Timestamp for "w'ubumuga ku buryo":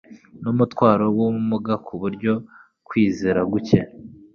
1.17-2.33